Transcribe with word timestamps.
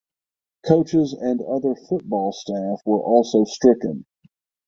Coaches 0.65 1.13
and 1.13 1.43
other 1.43 1.75
football 1.75 2.31
staff 2.31 2.79
were 2.87 2.97
also 3.03 3.43
stricken. 3.45 4.07